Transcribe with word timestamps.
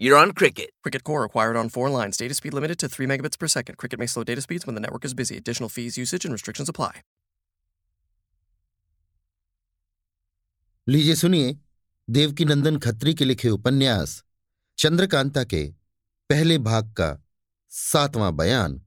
you're 0.00 0.16
on 0.16 0.32
Cricket. 0.32 0.70
Cricket 0.82 1.04
Core 1.04 1.24
acquired 1.24 1.56
on 1.56 1.68
four 1.68 1.90
lines. 1.90 2.16
Data 2.16 2.34
speed 2.34 2.54
limited 2.54 2.78
to 2.78 2.88
3 2.88 3.06
megabits 3.06 3.38
per 3.38 3.48
second. 3.48 3.76
Cricket 3.76 3.98
may 3.98 4.06
slow 4.06 4.24
data 4.24 4.40
speeds 4.40 4.66
when 4.66 4.74
the 4.74 4.80
network 4.80 5.04
is 5.04 5.14
busy. 5.14 5.36
Additional 5.36 5.68
fees, 5.68 5.98
usage, 5.98 6.24
and 6.24 6.32
restrictions 6.32 6.68
apply. 6.68 6.92
लीजिए 10.88 11.14
सुनिए 11.14 11.56
देवकीनंदन 12.10 12.78
खत्री 12.78 13.14
के 13.14 13.24
लिखे 13.24 13.48
उपन्यास 13.48 14.22
चंद्रकांता 14.78 15.44
के 15.44 15.62
पहले 16.30 16.58
भाग 16.58 16.92
का 16.92 17.26
सातवां 17.70 18.36
बयान 18.36 18.80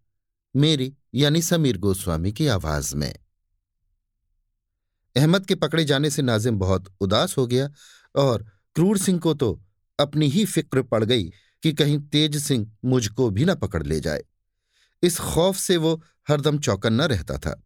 मेरी 0.56 0.94
यानी 1.14 1.42
समीर 1.42 1.78
गोस्वामी 1.78 2.32
की 2.32 2.48
आवाज़ 2.48 2.96
में 2.96 3.14
अहमद 5.16 5.46
के 5.46 5.56
पकड़े 5.56 5.86
जाने 5.86 6.10
से 6.10 6.22
नाजिम 6.22 6.60
बहुत 6.60 6.94
उदास 7.02 7.38
हो 7.38 7.48
गया 7.48 7.70
और 8.16 8.44
क्रूर 8.76 8.98
सिंह 8.98 9.20
को 9.20 9.34
तो 9.34 9.63
अपनी 10.00 10.28
ही 10.28 10.46
फ़िक्र 10.46 10.82
पड़ 10.82 11.04
गई 11.04 11.24
कि 11.64 11.74
कहीं 11.74 12.00
तेज 12.00 12.38
सिंह 12.38 12.72
मुझको 12.86 13.30
भी 13.30 13.46
न 13.46 13.56
पकड़ 13.56 13.84
ले 13.84 14.00
जाए। 14.00 14.24
इस 15.04 15.20
खौफ 15.20 15.56
से 15.56 15.78
वो 15.78 16.02
हरदम 16.30 16.58
चौकन्ना 16.60 17.06
रहता 17.06 17.38
था। 17.38 17.64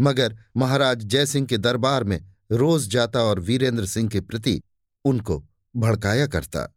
मगर 0.00 0.36
महाराज 0.56 1.04
जयसिंह 1.04 1.46
के 1.46 1.58
दरबार 1.58 2.04
में 2.04 2.20
रोज 2.52 2.88
जाता 2.88 3.22
और 3.22 3.40
वीरेंद्र 3.40 3.86
सिंह 3.86 4.08
के 4.08 4.20
प्रति 4.20 4.60
उनको 5.04 5.44
भड़काया 5.76 6.26
करता। 6.26 6.76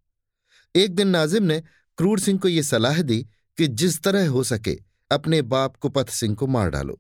एक 0.76 0.96
दिन 0.96 1.08
नाजिम 1.08 1.44
ने 1.44 1.64
क्रूर 1.98 2.20
सिंह 2.20 2.40
को 2.40 2.48
ये 2.48 2.64
सलाह 2.64 3.02
दी 3.02 3.22
कि 3.58 3.68
जिस 3.68 4.02
तरह 4.02 4.30
हो 4.30 4.44
सके 4.44 4.78
अपने 5.12 5.42
बाप 5.42 5.76
कुपथ 5.76 6.10
सिंह 6.10 6.36
को 6.36 6.48
मार 6.48 6.70
डालो। 6.70 7.00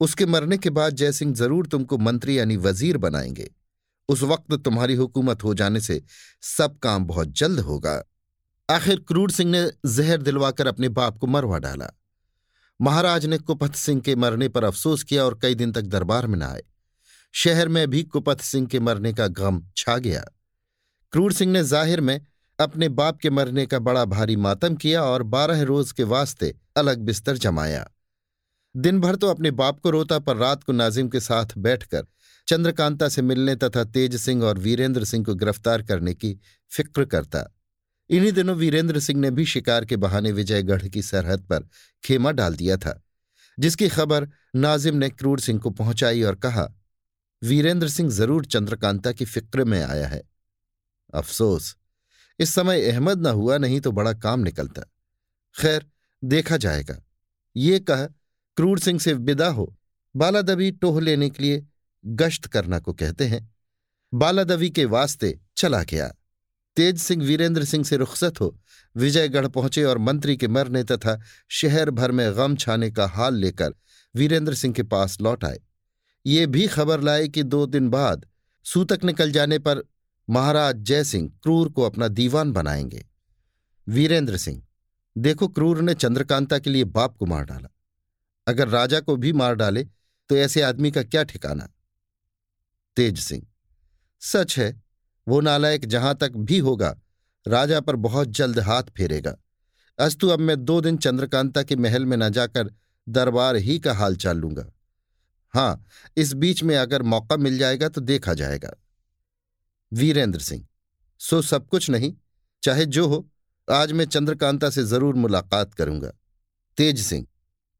उसके 0.00 0.26
मरने 0.26 0.58
के 0.58 0.70
बाद 0.70 0.92
जयसिंह 0.92 1.34
ज़रूर 1.34 1.66
तुमको 1.66 1.98
मंत्री 1.98 2.38
यानी 2.38 2.56
वज़ीर 2.56 2.96
बनाएँगे। 2.96 3.50
उस 4.08 4.22
वक्त 4.22 4.54
तुम्हारी 4.54 4.94
हुकूमत 4.94 5.44
हो 5.44 5.54
जाने 5.54 5.80
से 5.80 6.02
सब 6.42 6.78
काम 6.78 7.04
बहुत 7.04 7.32
जल्द 7.32 7.60
होगा। 7.60 8.02
आखिर 8.68 9.00
क्रूर 9.08 9.30
सिंह 9.30 9.50
ने 9.50 9.70
जहर 9.86 10.22
दिलवाकर 10.22 10.66
अपने 10.66 10.88
बाप 10.88 11.18
को 11.18 11.26
मरवा 11.26 11.58
डाला। 11.58 11.90
महाराज 12.80 13.26
ने 13.26 13.38
कुपथ 13.38 13.74
सिंह 13.74 14.00
के 14.00 14.14
मरने 14.16 14.48
पर 14.48 14.64
अफसोस 14.64 15.02
किया 15.02 15.24
और 15.24 15.38
कई 15.42 15.54
दिन 15.54 15.72
तक 15.72 15.82
दरबार 15.82 16.26
में 16.26 16.38
न 16.38 16.42
आए। 16.42 16.62
शहर 17.34 17.68
में 17.68 17.86
भी 17.90 18.02
कुपथ 18.02 18.40
सिंह 18.40 18.66
के 18.66 18.80
मरने 18.80 19.12
का 19.12 19.26
गम 19.26 19.62
छा 19.76 19.96
गया। 19.98 20.24
क्रूर 21.12 21.32
सिंह 21.32 21.52
ने 21.52 21.62
ज़ाहिर 21.64 22.00
में 22.00 22.20
अपने 22.58 22.88
बाप 22.88 23.18
के 23.18 23.30
मरने 23.30 23.66
का 23.66 23.78
बड़ा 23.78 24.04
भारी 24.04 24.36
मातम 24.36 24.74
किया 24.74 25.02
और 25.04 25.22
बारह 25.22 25.62
रोज 25.62 25.92
के 25.92 26.04
वास्ते 26.04 26.54
अलग 26.76 26.98
बिस्तर 26.98 27.36
जमाया। 27.36 27.86
दिन 28.74 29.00
भर 29.00 29.16
तो 29.16 29.28
अपने 29.28 29.50
बाप 29.50 29.80
को 29.80 29.90
रोता 29.90 30.18
पर 30.18 30.36
रात 30.36 30.64
को 30.64 30.72
नाजिम 30.72 31.08
के 31.08 31.20
साथ 31.20 31.56
बैठकर 31.58 32.06
चंद्रकांता 32.48 33.08
से 33.08 33.22
मिलने 33.22 33.54
तथा 33.56 33.84
तेज 33.84 34.16
सिंह 34.16 34.44
और 34.44 34.58
वीरेंद्र 34.58 35.04
सिंह 35.04 35.24
को 35.24 35.34
गिरफ़्तार 35.34 35.82
करने 35.82 36.14
की 36.14 36.32
फ़िक्र 36.72 37.04
करता। 37.04 37.44
इन्हीं 38.10 38.32
दिनों 38.32 38.54
वीरेंद्र 38.56 39.00
सिंह 39.00 39.20
ने 39.20 39.30
भी 39.30 39.44
शिकार 39.44 39.84
के 39.84 39.96
बहाने 39.96 40.32
विजयगढ़ 40.32 40.86
की 40.88 41.02
सरहद 41.02 41.40
पर 41.42 41.68
खेमा 42.04 42.30
डाल 42.32 42.54
दिया 42.56 42.76
था, 42.76 43.02
जिसकी 43.58 43.88
खबर 43.88 44.28
नाजिम 44.56 44.96
ने 44.96 45.10
क्रूर 45.10 45.40
सिंह 45.40 45.60
को 45.60 45.70
पहुंचाई 45.70 46.22
और 46.22 46.34
कहा, 46.34 46.68
वीरेंद्र 47.42 47.88
सिंह 47.88 48.10
ज़रूर 48.10 48.44
चंद्रकांता 48.46 49.12
की 49.12 49.24
फ़िक्र 49.24 49.64
में 49.64 49.82
आया 49.82 50.06
है। 50.08 50.22
अफसोस, 51.14 51.76
इस 52.38 52.54
समय 52.54 52.90
अहमद 52.90 53.26
न 53.26 53.30
हुआ, 53.32 53.58
नहीं 53.58 53.80
तो 53.80 53.92
बड़ा 53.92 54.12
काम 54.14 54.40
निकलता। 54.40 54.82
खैर, 55.56 55.86
देखा 56.22 56.56
जाएगा। 56.56 57.02
ये 57.56 57.78
कह, 57.80 58.06
क्रूर 58.56 58.78
सिंह 58.78 58.98
से 58.98 59.12
विदा 59.12 59.48
हो। 59.48 59.74
बालादवी 60.14 60.70
टोह 60.72 61.00
लेने 61.00 61.30
के 61.30 61.42
लिए 61.42 61.66
गश्त 62.06 62.46
करना 62.46 62.78
को 62.78 62.92
कहते 62.92 63.26
हैं। 63.26 63.56
बालादवी 64.12 64.70
के 64.70 64.84
वास्ते 64.84 65.38
चला 65.56 65.82
गया। 65.82 66.08
तेज 66.76 66.98
सिंह 66.98 67.24
वीरेंद्र 67.24 67.64
सिंह 67.64 67.84
से 67.84 67.96
रुखसत 67.96 68.40
हो, 68.40 68.58
विजयगढ़ 68.96 69.46
पहुँचे 69.46 69.84
और 69.84 69.98
मंत्री 69.98 70.36
के 70.36 70.48
मरने 70.48 70.82
तथा 70.84 71.20
शहर 71.50 71.90
भर 71.90 72.12
में 72.12 72.36
गम 72.36 72.56
छाने 72.56 72.90
का 72.90 73.06
हाल 73.06 73.34
लेकर 73.34 73.74
वीरेंद्र 74.14 74.54
सिंह 74.54 74.74
के 74.74 74.82
पास 74.82 75.20
लौट 75.20 75.44
आए। 75.44 75.60
ये 76.26 76.46
भी 76.46 76.66
खबर 76.66 77.00
लाए 77.00 77.28
कि 77.28 77.42
दो 77.42 77.66
दिन 77.66 77.88
बाद 77.88 78.26
सूतक 78.64 79.04
निकल 79.04 79.32
जाने 79.32 79.58
पर 79.58 79.82
महाराज 80.30 80.76
जयसिंह 80.76 81.28
क्रूर 81.42 81.68
को 81.68 81.82
अपना 81.82 82.08
दीवान 82.08 82.52
बनाएँगे। 82.52 83.06
वीरेंद्र 83.86 84.36
सिंह, 84.36 84.62
देखो 85.16 85.48
क्रूर 85.48 85.80
ने 85.82 85.94
चंद्रकांता 85.94 86.58
के 86.58 86.70
लिए 86.70 86.84
बाप 86.84 87.16
को 87.16 87.26
मार 87.26 87.44
डाला। 87.44 87.68
अगर 88.46 88.68
राजा 88.68 89.00
को 89.00 89.16
भी 89.16 89.32
मार 89.32 89.54
डाले 89.54 89.84
तो 90.30 90.36
ऐसे 90.36 90.62
आदमी 90.62 90.90
का 90.90 91.02
क्या 91.02 91.22
ठिकाना? 91.22 91.68
तेज 92.98 93.18
सिंह। 93.18 93.42
सच 94.22 94.56
है, 94.58 94.82
वो 95.26 95.40
नालायक 95.40 95.84
जहाँ 95.86 96.14
तक 96.14 96.32
भी 96.38 96.58
होगा, 96.58 96.94
राजा 97.46 97.80
पर 97.80 97.96
बहुत 97.96 98.28
जल्द 98.28 98.58
हाथ 98.58 98.82
फेरेगा। 98.96 99.36
अस्तु, 99.98 100.28
अब 100.28 100.38
मैं 100.38 100.64
दो 100.64 100.80
दिन 100.80 100.96
चंद्रकांता 100.96 101.62
के 101.62 101.76
महल 101.76 102.04
में 102.04 102.16
न 102.16 102.28
जाकर 102.30 102.70
दरबार 103.06 103.56
ही 103.56 103.78
का 103.78 103.94
हाल 103.94 104.16
चाल 104.16 104.36
लूँगा। 104.36 104.64
हाँ 105.54 105.84
इस 106.16 106.32
बीच 106.34 106.62
में 106.62 106.76
अगर 106.76 107.02
मौका 107.04 107.36
मिल 107.36 107.58
जाएगा 107.58 107.88
तो 107.88 108.00
देखा 108.00 108.34
जाएगा। 108.34 108.74
वीरेंद्र 109.92 110.40
सिंह, 110.40 110.66
सो 111.20 111.42
सब 111.42 111.68
कुछ 111.68 111.90
नहीं, 111.90 112.12
चाहे 112.62 112.86
जो 112.86 113.06
हो, 113.06 113.28
आज 113.68 113.92
मैं 113.92 114.04
चंद्रकांता 114.06 114.70
से 114.70 114.84
ज़रूर 114.84 115.14
मुलाकात 115.14 115.74
करूँगा। 115.74 116.12
तेज 116.78 117.06
सिंह, 117.06 117.26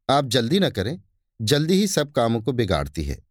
आप 0.09 0.27
जल्दी 0.27 0.59
ना 0.59 0.71
करें, 0.71 0.99
जल्दी 1.41 1.75
ही 1.75 1.87
सब 1.89 2.13
कामों 2.13 2.41
को 2.43 2.53
बिगाड़ती 2.53 3.05
है। 3.05 3.23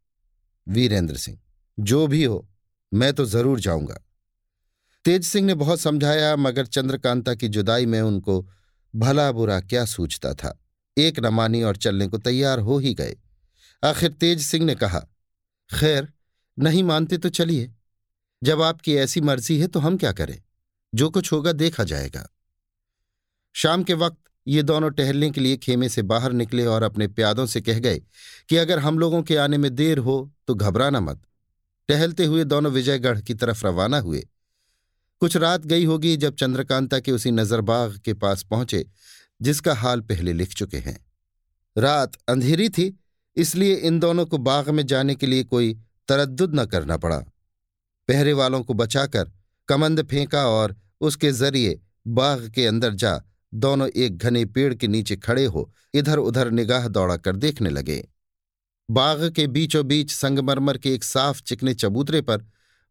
वीरेंद्र 0.67 1.17
सिंह 1.17 1.39
जो 1.79 2.07
भी 2.07 2.23
हो, 2.23 2.49
मैं 2.93 3.13
तो 3.13 3.25
ज़रूर 3.25 3.59
जाऊँगा। 3.59 4.03
तेज 5.05 5.23
सिंह 5.23 5.47
ने 5.47 5.53
बहुत 5.53 5.79
समझाया, 5.79 6.35
मगर 6.35 6.65
चंद्रकांता 6.65 7.33
की 7.33 7.47
जुदाई 7.47 7.85
में 7.85 8.01
उनको 8.01 8.49
भला 8.95 9.31
बुरा 9.31 9.59
क्या 9.59 9.85
सूझता 9.85 10.33
था। 10.33 10.57
एक 10.97 11.19
न 11.19 11.27
मानी 11.27 11.63
और 11.63 11.77
चलने 11.77 12.07
को 12.07 12.17
तैयार 12.17 12.59
हो 12.59 12.77
ही 12.77 12.93
गए। 12.93 13.15
आखिर 13.83 14.11
तेज 14.11 14.41
सिंह 14.41 14.65
ने 14.65 14.75
कहा, 14.75 14.99
खैर, 15.69 16.13
नहीं 16.59 16.83
मानते 16.83 17.17
तो 17.17 17.29
चलिए। 17.29 17.73
जब 18.43 18.61
आपकी 18.61 18.95
ऐसी 18.95 19.21
मर्ज़ी 19.21 19.59
है 19.59 19.67
तो 19.67 19.79
हम 19.79 19.97
क्या 19.97 20.11
करें? 20.11 20.41
जो 20.95 21.09
कुछ 21.09 21.31
होगा 21.31 21.51
देखा 21.51 21.83
जाएगा। 21.83 22.27
शाम 23.55 23.83
के 23.83 23.93
वक्त 23.93 24.17
ये 24.47 24.63
दोनों 24.63 24.89
टहलने 24.91 25.29
के 25.31 25.41
लिए 25.41 25.57
खेमे 25.57 25.89
से 25.89 26.01
बाहर 26.01 26.31
निकले 26.31 26.65
और 26.65 26.83
अपने 26.83 27.07
प्यादों 27.07 27.45
से 27.45 27.61
कह 27.61 27.79
गए 27.79 28.01
कि 28.49 28.57
अगर 28.57 28.79
हम 28.79 28.99
लोगों 28.99 29.23
के 29.23 29.37
आने 29.37 29.57
में 29.57 29.75
देर 29.75 29.97
हो 29.97 30.33
तो 30.47 30.55
घबराना 30.55 30.99
मत। 30.99 31.21
टहलते 31.87 32.25
हुए 32.25 32.43
दोनों 32.43 32.71
विजयगढ़ 32.71 33.21
की 33.21 33.33
तरफ़ 33.33 33.65
रवाना 33.67 33.99
हुए। 33.99 34.27
कुछ 35.19 35.37
रात 35.37 35.65
गई 35.65 35.85
होगी 35.85 36.17
जब 36.17 36.35
चंद्रकांता 36.35 36.99
के 36.99 37.11
उसी 37.11 37.31
नजरबाग 37.31 37.97
के 37.97 38.13
पास 38.13 38.43
पहुँचे, 38.43 38.85
जिसका 39.41 39.73
हाल 39.73 40.01
पहले 40.01 40.33
लिख 40.33 40.53
चुके 40.53 40.77
हैं। 40.77 41.05
रात 41.77 42.11
अंधेरी 42.27 42.69
थी, 42.69 42.99
इसलिए 43.35 43.75
इन 43.75 43.99
दोनों 43.99 44.25
को 44.25 44.37
बाग 44.37 44.69
में 44.69 44.85
जाने 44.85 45.15
के 45.15 45.27
लिए 45.27 45.43
कोई 45.43 45.73
तरद्दुद 46.07 46.55
न 46.55 46.65
करना 46.65 46.97
पड़ा। 46.97 47.17
पहरे 48.07 48.33
वालों 48.33 48.63
को 48.63 48.73
बचाकर 48.73 49.31
कमंद 49.67 50.07
फेंका 50.07 50.47
और 50.47 50.75
उसके 51.01 51.31
ज़रिए 51.31 51.79
बाग 52.07 52.49
के 52.49 52.65
अंदर 52.65 52.93
जा 52.93 53.21
दोनों 53.53 53.87
एक 53.87 54.17
घने 54.17 54.45
पेड़ 54.45 54.73
के 54.73 54.87
नीचे 54.87 55.15
खड़े 55.15 55.45
हो 55.45 55.73
इधर 55.93 56.17
उधर 56.17 56.51
निगाह 56.51 56.87
दौड़ा 56.87 57.17
कर 57.17 57.35
देखने 57.35 57.69
लगे। 57.69 58.09
बाग 58.89 59.29
के 59.29 59.47
बीचों 59.47 59.87
बीच 59.87 60.11
संगमरमर 60.11 60.77
के 60.77 60.93
एक 60.93 61.03
साफ़ 61.03 61.41
चिकने 61.41 61.73
चबूतरे 61.73 62.21
पर 62.21 62.45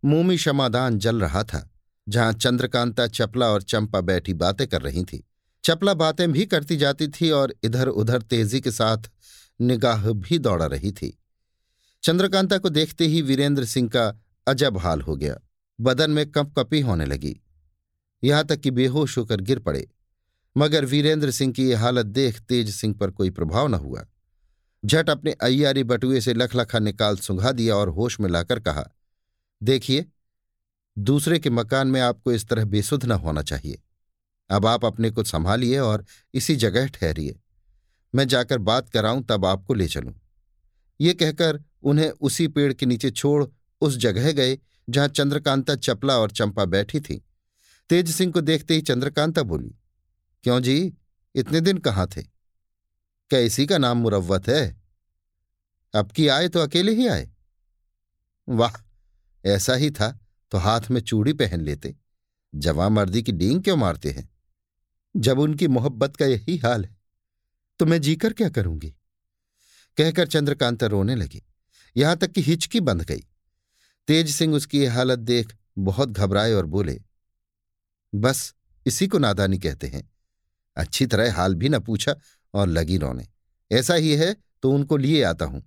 मोमी 0.05 0.39
शमादान 0.39 0.99
जल 0.99 1.21
रहा 1.21 1.43
था, 1.43 1.71
जहाँ 2.09 2.33
चंद्रकांता, 2.33 3.07
चपला 3.07 3.47
और 3.47 3.63
चंपा 3.63 4.01
बैठी 4.01 4.35
बातें 4.35 4.69
कर 4.69 4.83
रही 4.83 5.05
थी। 5.05 5.25
चपला 5.65 5.95
बातें 5.95 6.33
भी 6.33 6.47
करती 6.47 6.77
जाती 6.77 7.09
थी 7.09 7.31
और 7.31 7.55
इधर 7.65 7.89
उधर 7.89 8.23
तेज़ी 8.23 8.61
के 8.61 8.71
साथ 8.71 8.99
निगाह 9.61 10.11
भी 10.13 10.39
दौड़ा 10.39 10.67
रही 10.67 10.93
थी। 10.93 11.19
चंद्रकांता 12.03 12.59
को 12.59 12.69
देखते 12.69 13.07
ही 13.07 13.23
वीरेंद्र 13.23 13.65
सिंह 13.65 13.89
का 13.89 14.23
अजब 14.47 14.79
हाल 14.79 15.01
हो 15.01 15.17
गया। 15.17 15.37
बदन 15.81 16.11
में 16.11 16.31
कपकपी 16.31 16.81
होने 16.81 17.07
लगी। 17.07 17.41
यहाँ 18.25 18.45
तक 18.45 18.57
कि 18.57 18.71
बेहोश 18.71 19.19
होकर 19.19 19.41
गिर 19.41 19.59
पड़े। 19.59 19.89
मगर 20.57 20.85
वीरेंद्र 20.85 21.31
सिंह 21.31 21.53
की 21.53 21.71
यह 21.71 21.81
हालत 21.81 22.07
देख 22.07 22.41
तेज 22.41 22.71
सिंह 22.71 22.95
पर 22.95 23.11
कोई 23.11 23.31
प्रभाव 23.31 23.69
न 23.69 23.75
हुआ। 23.75 24.07
झट 24.87 25.11
अपने 25.11 25.33
अय्यारी 25.33 25.83
बटुए 25.85 26.21
से 26.21 26.35
लखलखा 26.35 26.79
निकाल 26.79 27.17
सुंघा 27.17 27.53
दिया 27.53 27.77
और 27.77 27.89
होश 27.89 28.19
में 28.21 28.29
लाकर 28.31 28.61
कहा, 28.61 28.85
देखिए, 29.63 30.05
दूसरे 30.97 31.39
के 31.39 31.51
मकान 31.51 31.89
में 31.89 32.01
आपको 32.01 32.33
इस 32.33 32.49
तरह 32.49 32.65
बेसुध 32.65 33.05
न 33.05 33.13
होना 33.13 33.43
चाहिए। 33.43 33.83
अब 34.51 34.67
आप 34.67 34.85
अपने 34.85 35.11
को 35.11 35.25
संभालिए 35.25 35.79
और 35.79 36.05
इसी 36.35 36.57
जगह 36.57 36.87
ठहरिए। 36.89 37.39
मैं 38.15 38.27
जाकर 38.29 38.59
बात 38.59 38.89
कराऊं 38.89 39.23
तब 39.23 39.45
आपको 39.47 39.75
ले 39.75 39.89
चलूँ। 39.89 40.15
ये 41.01 41.15
कहकर 41.15 41.63
उन्हें 41.83 42.11
उसी 42.11 42.49
पेड़ 42.49 42.73
के 42.73 42.87
नीचे 42.87 43.11
छोड़ 43.11 43.45
उस 43.83 43.97
जगह 43.97 44.33
गए, 44.33 44.59
जहाँ 44.89 45.09
चंद्रकांता 45.09 45.75
चपला 45.75 46.19
और 46.19 46.31
चंपा 46.31 46.65
बैठी 46.65 47.01
थी। 47.01 47.23
तेज 47.91 48.11
सिंह 48.11 48.33
को 48.33 48.41
देखते 48.41 48.75
ही 48.75 48.81
चंद्रकांता 48.81 49.43
बोली, 49.43 49.75
क्यों 50.45 50.61
जी, 50.61 50.93
इतने 51.35 51.61
दिन 51.61 51.79
कहाँ 51.79 52.07
थे? 52.07 52.36
क्या 53.31 53.39
इसी 53.41 53.67
का 53.67 53.79
नाम 53.79 53.99
मुरवत 53.99 54.49
है? 54.49 54.77
अब 55.95 56.11
की 56.13 56.29
आए 56.29 56.49
तो 56.49 56.61
अकेले 56.61 56.93
ही 56.93 57.07
आए। 57.09 57.29
वाह, 58.49 58.73
ऐसा 59.45 59.75
ही 59.75 59.91
था 59.91 60.19
तो 60.53 60.59
हाथ 60.59 60.81
में 60.91 61.01
चूड़ी 61.01 61.33
पहन 61.33 61.61
लेते। 61.61 61.95
जवा 62.55 62.89
मर्दी 62.89 63.23
की 63.23 63.33
डींग 63.33 63.63
क्यों 63.63 63.77
मारते 63.77 64.11
हैं? 64.11 64.29
जब 65.17 65.39
उनकी 65.39 65.69
मोहब्बत 65.69 66.17
का 66.17 66.27
यही 66.27 66.57
हाल 66.57 66.85
है 66.85 66.97
तो 67.81 67.87
मैं 67.87 68.01
जीकर 68.01 68.33
क्या 68.33 68.49
करूँगी? 68.49 68.91
कहकर 69.97 70.27
चंद्रकांता 70.27 70.87
रोने 70.87 71.15
लगी। 71.15 71.43
यहाँ 71.97 72.17
तक 72.17 72.31
कि 72.31 72.41
हिचकी 72.41 72.81
बंध 72.81 73.03
गई। 73.03 73.21
तेज 74.09 74.31
सिंह 74.31 74.55
उसकी 74.55 74.85
हालत 74.87 75.19
देख 75.19 75.55
बहुत 75.79 76.09
घबराए 76.09 76.53
और 76.53 76.67
बोले, 76.67 77.01
बस, 78.15 78.55
इसी 78.87 79.07
को 79.07 79.19
नादानी 79.19 79.59
कहते 79.59 79.87
हैं। 79.87 80.11
अच्छी 80.77 81.07
तरह 81.07 81.35
हाल 81.35 81.55
भी 81.55 81.69
न 81.69 81.79
पूछा 81.79 82.15
और 82.57 82.69
लगी 82.69 82.97
रोने। 82.99 83.27
ऐसा 83.71 83.95
ही 83.95 84.15
है 84.15 84.35
तो 84.63 84.71
उनको 84.71 84.97
लिए 84.97 85.23
आता 85.23 85.45
हूँ। 85.45 85.63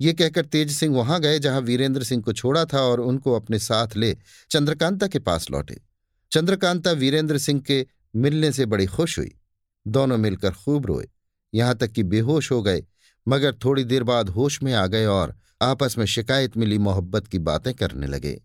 ये 0.00 0.12
कहकर 0.12 0.44
तेज 0.44 0.72
सिंह 0.72 0.94
वहाँ 0.96 1.20
गए, 1.20 1.38
जहाँ 1.38 1.60
वीरेंद्र 1.60 2.02
सिंह 2.02 2.22
को 2.22 2.32
छोड़ा 2.32 2.64
था 2.64 2.80
और 2.80 3.00
उनको 3.00 3.32
अपने 3.32 3.58
साथ 3.58 3.96
ले 3.96 4.16
चंद्रकांता 4.50 5.06
के 5.06 5.18
पास 5.18 5.50
लौटे। 5.50 5.80
चंद्रकांता 6.32 6.90
वीरेंद्र 6.92 7.38
सिंह 7.38 7.60
के 7.60 7.86
मिलने 8.16 8.52
से 8.52 8.66
बड़ी 8.66 8.86
खुश 8.86 9.18
हुई। 9.18 9.34
दोनों 9.86 10.18
मिलकर 10.18 10.52
खूब 10.54 10.86
रोए। 10.86 11.08
यहाँ 11.54 11.74
तक 11.74 11.92
कि 11.92 12.02
बेहोश 12.02 12.50
हो 12.52 12.62
गए, 12.62 12.84
मगर 13.26 13.54
थोड़ी 13.64 13.84
देर 13.84 14.02
बाद 14.02 14.28
होश 14.28 14.62
में 14.62 14.72
आ 14.74 14.86
गए 14.86 15.04
और 15.06 15.36
आपस 15.62 15.98
में 15.98 16.04
शिकायत 16.06 16.56
मिली 16.56 16.78
मोहब्बत 16.78 17.26
की 17.26 17.38
बातें 17.38 17.72
करने 17.74 18.06
लगे। 18.06 18.40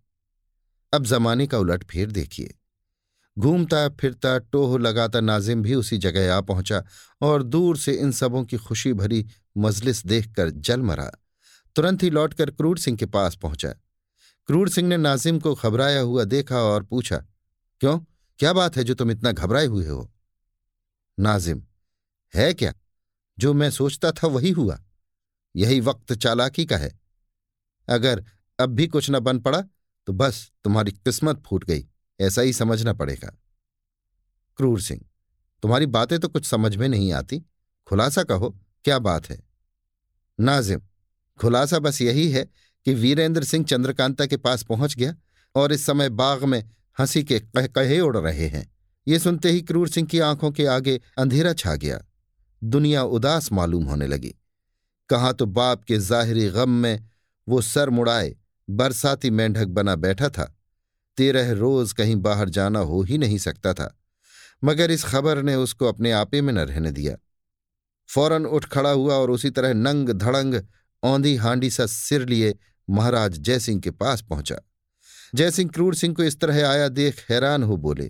अब 0.94 1.06
जमाने 1.06 1.48
का 1.48 1.58
उलट 1.58 1.84
फेर 1.84 2.12
देखिए। 2.12 2.54
घूमता, 3.38 3.90
फिरता, 3.90 4.38
टोह 4.38 4.80
लगाता 4.80 5.20
नाजिम 5.20 5.62
भी 5.62 5.76
उसी 5.76 5.98
जगह 5.98 6.36
आ 6.36 6.42
पहुँचा 6.42 6.84
और 7.22 7.44
दूर 7.44 7.78
से 7.78 7.94
इन 7.94 8.12
सबों 8.12 8.44
की 8.44 8.58
खुशी 8.58 8.94
भरी 8.94 9.26
मजलिस 9.58 10.06
देखकर 10.06 10.50
जल 10.50 10.82
मरा। 10.82 11.12
तुरंत 11.76 12.04
ही 12.04 12.10
लौटकर 12.10 12.52
क्रूर 12.52 12.78
सिंह 12.78 12.98
के 12.98 13.06
पास 13.06 13.36
पहुँचा। 13.36 13.70
क्रूर 14.48 14.70
सिंह 14.70 14.88
ने 14.90 14.98
नाजिम 14.98 15.40
को 15.40 15.54
घबराया 15.56 16.02
हुआ 16.02 16.24
देखा 16.24 16.58
और 16.58 16.84
पूछा, 16.84 17.18
क्यों? 17.82 18.00
क्या 18.40 18.54
बात 18.54 18.78
है 18.78 18.84
जो 18.84 18.94
तुम 18.94 19.12
इतना 19.12 19.32
घबराए 19.32 19.66
हुए 19.66 19.88
हो? 19.88 20.12
नाजिम, 21.20 21.64
है 22.34 22.54
क्या? 22.54 22.74
जो 23.40 23.54
मैं 23.54 23.70
सोचता 23.72 24.12
था 24.12 24.28
वही 24.28 24.52
हुआ। 24.52 24.80
यही 25.56 25.80
वक्त 25.80 26.14
चालाकी 26.14 26.66
का 26.66 26.78
है। 26.78 27.00
अगर 27.88 28.24
अब 28.60 28.70
भी 28.70 28.88
कुछ 28.88 29.10
न 29.10 29.20
बन 29.20 29.40
पड़ा 29.40 29.62
तो 30.08 30.14
बस 30.14 30.52
तुम्हारी 30.64 30.92
किस्मत 30.92 31.44
फूट 31.46 31.64
गई। 31.66 31.88
ऐसा 32.20 32.42
ही 32.42 32.54
समझना 32.54 32.94
पड़ेगा। 32.94 33.38
क्रूर 34.58 34.82
सिंह, 34.82 35.02
तुम्हारी 35.62 35.86
बातें 35.86 36.20
तो 36.20 36.28
कुछ 36.28 36.46
समझ 36.46 36.76
में 36.76 36.88
नहीं 36.90 37.12
आती। 37.14 37.44
खुलासा 37.88 38.24
कहो, 38.24 38.60
क्या 38.86 39.00
बात 39.00 39.30
है? 39.30 39.44
नाजिम, 40.40 40.82
खुलासा 41.40 41.80
बस 41.80 42.02
यही 42.02 42.32
है 42.32 42.50
कि 42.86 42.94
वीरेंद्र 42.94 43.44
सिंह 43.44 43.66
चंद्रकांता 43.66 44.26
के 44.26 44.38
पास 44.38 44.64
पहुँच 44.64 44.96
गया 44.96 45.16
और 45.56 45.72
इस 45.72 45.86
समय 45.86 46.10
बाग 46.10 46.44
में 46.44 46.70
हँसी 47.00 47.24
के 47.24 47.40
कह, 47.40 47.68
कहे 47.68 48.00
उड़ 48.00 48.18
रहे 48.18 48.48
हैं। 48.48 48.76
ये 49.08 49.20
सुनते 49.20 49.50
ही 49.50 49.62
क्रूर 49.62 49.90
सिंह 49.90 50.08
की 50.08 50.20
आँखों 50.20 50.52
के 50.52 50.66
आगे 50.66 51.02
अंधेरा 51.18 51.54
छा 51.54 51.76
गया। 51.76 52.06
दुनिया 52.64 53.04
उदास 53.04 53.52
मालूम 53.52 53.84
होने 53.84 54.08
लगी। 54.08 54.36
कहाँ 55.10 55.34
तो 55.34 55.46
बाप 55.46 55.84
के 55.84 55.98
जाहिरी 56.00 56.50
गम 56.50 56.70
में 56.70 57.10
वो 57.48 57.62
सर 57.62 57.90
मुड़ाए, 57.90 58.36
बरसाती 58.70 59.30
मेंढक 59.30 59.66
बना 59.66 59.96
बैठा 59.96 60.30
था। 60.30 60.56
तेरह 61.18 61.52
रोज 61.52 61.92
कहीं 61.94 62.16
बाहर 62.18 62.50
जाना 62.50 62.80
हो 62.82 63.02
ही 63.02 63.18
नहीं 63.18 63.38
सकता 63.38 63.74
था, 63.74 63.94
मगर 64.64 64.92
इस 64.92 65.04
खबर 65.04 65.42
ने 65.44 65.56
उसको 65.56 65.86
अपने 65.86 66.12
आपे 66.12 66.42
में 66.42 66.54
न 66.54 66.60
रहने 66.60 66.92
दिया। 66.92 67.16
फ़ौरन 68.10 68.46
उठ 68.46 68.66
खड़ा 68.66 68.90
हुआ 68.90 69.16
और 69.16 69.32
उसी 69.32 69.50
तरह 69.50 69.74
नंग 69.74 70.10
धड़ंग 70.12 70.62
औंधी 71.04 71.36
हांडी 71.36 71.70
सा 71.70 71.86
सिर 71.86 72.26
लिए 72.26 72.56
महाराज 72.88 73.38
जयसिंह 73.40 73.80
के 73.82 73.92
पास 73.92 74.22
पहुँचा। 74.22 74.56
जयसिंह 75.36 75.70
क्रूर 75.70 75.96
सिंह 75.96 76.14
को 76.16 76.24
इस 76.24 76.40
तरह 76.40 76.68
आया 76.68 76.88
देख 76.90 77.20
हैरान 77.30 77.64
हो 77.64 77.78
बोले, 77.78 78.10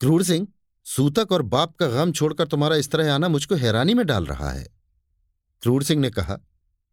क्रूर 0.00 0.22
सिंह, 0.24 0.46
सूतक 0.86 1.32
और 1.32 1.42
बाप 1.44 1.74
का 1.76 1.86
गम 1.88 2.12
छोड़कर 2.12 2.46
तुम्हारा 2.46 2.76
इस 2.76 2.90
तरह 2.90 3.12
आना 3.14 3.28
मुझको 3.28 3.54
हैरानी 3.54 3.94
में 3.94 4.04
डाल 4.06 4.26
रहा 4.26 4.50
है। 4.50 4.66
क्रूर 5.62 5.82
सिंह 5.82 6.00
ने 6.00 6.10
कहा, 6.10 6.38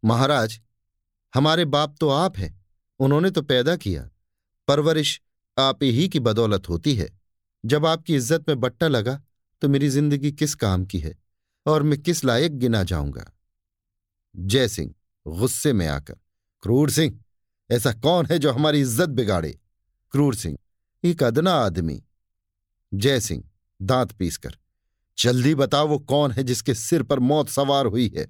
महाराज, 0.02 0.60
हमारे 1.34 1.64
बाप 1.66 1.94
तो 2.00 2.08
आप 2.08 2.38
हैं, 2.38 2.64
उन्होंने 3.00 3.30
तो 3.30 3.42
पैदा 3.42 3.76
किया, 3.76 4.08
परवरिश 4.68 5.20
आप 5.56 5.82
ही 5.82 6.08
की 6.08 6.20
बदौलत 6.20 6.68
होती 6.68 6.94
है। 6.94 7.08
जब 7.64 7.86
आपकी 7.86 8.14
इज़्ज़त 8.16 8.48
में 8.48 8.60
बट्टा 8.60 8.88
लगा 8.88 9.20
तो 9.62 9.68
मेरी 9.68 9.88
ज़िंदगी 9.88 10.32
किस 10.32 10.54
काम 10.54 10.84
की 10.84 10.98
है 10.98 11.16
और 11.66 11.82
मैं 11.82 12.00
किस 12.02 12.24
लायक 12.24 12.58
गिना 12.58 12.82
जाऊँगा? 12.82 13.30
जय 14.34 14.68
सिंह, 14.68 14.94
गुस्से 15.26 15.72
में 15.72 15.86
आकर। 15.88 16.14
क्रूर 16.62 16.90
सिंह, 16.90 17.18
ऐसा 17.70 17.92
कौन 17.92 18.26
है 18.26 18.38
जो 18.38 18.52
हमारी 18.52 18.80
इज़्ज़त 18.80 19.08
बिगाड़े? 19.10 19.50
क्रूर 20.12 20.34
सिंह, 20.34 20.56
एक 21.04 21.22
अदना 21.22 21.52
आदमी। 21.54 22.02
जय 22.92 23.20
सिंह, 23.20 23.44
दांत 23.80 24.12
पीसकर। 24.12 24.56
जल्दी 25.18 25.54
बताओ 25.54 25.86
वो 25.88 25.98
कौन 25.98 26.32
है 26.32 26.42
जिसके 26.42 26.74
सिर 26.74 27.02
पर 27.02 27.18
मौत 27.20 27.48
सवार 27.48 27.86
हुई 27.86 28.12
है? 28.16 28.26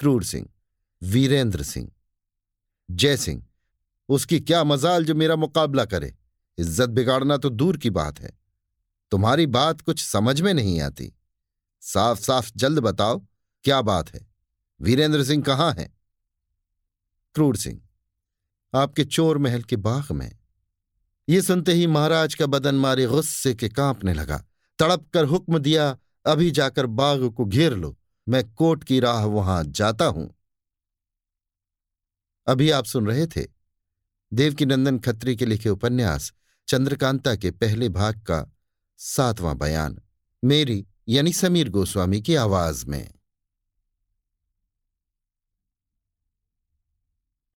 क्रूर 0.00 0.24
सिंह, 0.24 0.48
वीरेंद्र 1.02 1.62
सिंह। 1.62 1.90
जय 2.88 3.16
सिंह 3.16 3.42
उसकी 4.08 4.40
क्या 4.40 4.62
मजाल 4.64 5.04
जो 5.04 5.14
मेरा 5.14 5.36
मुकाबला 5.36 5.84
करे। 5.84 6.14
इज़्ज़त 6.58 6.88
बिगाड़ना 6.88 7.36
तो 7.36 7.50
दूर 7.50 7.76
की 7.76 7.90
बात 7.90 8.20
है। 8.20 8.30
तुम्हारी 9.12 9.46
बात 9.48 9.80
कुछ 9.80 10.04
समझ 10.04 10.40
में 10.40 10.52
नहीं 10.54 10.80
आती। 10.80 11.12
साफ़ 11.82 12.20
साफ़ 12.20 12.50
जल्द 12.56 12.78
बताओ, 12.78 13.18
क्या 13.64 13.80
बात 13.82 14.14
है? 14.14 14.26
वीरेंद्र 14.80 15.24
सिंह 15.24 15.42
कहाँ 15.42 15.72
है? 15.72 15.92
क्रूर 17.34 17.56
सिंह, 17.56 17.80
आपके 18.72 19.04
चोर 19.04 19.38
महल 19.38 19.62
के 19.62 19.76
बाग 19.76 20.12
में। 20.12 20.30
ये 21.28 21.40
सुनते 21.42 21.72
ही 21.72 21.86
महाराज 21.86 22.34
का 22.34 22.46
बदन 22.46 22.74
मारे 22.74 23.06
गुस्से 23.06 23.54
के 23.54 23.68
कांपने 23.68 24.14
लगा। 24.14 24.36
तड़प 24.78 25.08
कर 25.14 25.24
हुक्म 25.24 25.58
दिया, 25.58 25.96
अभी 26.26 26.50
जाकर 26.50 26.86
बाग 26.86 27.28
को 27.28 27.44
घेर 27.44 27.74
लो। 27.74 27.96
मैं 28.26 28.42
कोट 28.50 28.84
की 28.84 29.00
राह 29.00 29.24
वहाँ 29.26 29.62
जाता 29.66 30.04
हूँ। 30.06 30.28
अभी 32.46 32.70
आप 32.70 32.84
सुन 32.84 33.06
रहे 33.06 33.26
थे 33.26 33.46
देवकीनंदन 34.32 34.98
खत्री 34.98 35.36
के 35.36 35.46
लिखे 35.46 35.68
उपन्यास 35.68 36.32
चंद्रकांता 36.68 37.34
के 37.34 37.50
पहले 37.50 37.88
भाग 37.88 38.14
का 38.14 38.52
सातवां 38.98 39.58
बयान, 39.58 39.98
मेरी 40.42 40.86
यानी 41.08 41.32
समीर 41.32 41.68
गोस्वामी 41.68 42.20
की 42.20 42.34
आवाज़ 42.34 42.86
में। 42.86 43.17